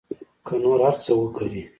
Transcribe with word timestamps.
که 0.45 0.53
نور 0.63 0.77
هر 0.87 0.95
څه 1.05 1.11
وکري. 1.21 1.61